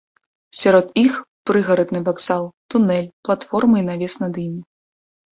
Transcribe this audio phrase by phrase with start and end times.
[0.59, 1.17] Сярод іх
[1.49, 2.43] прыгарадны вакзал,
[2.75, 4.61] тунэль, платформы і навес над імі.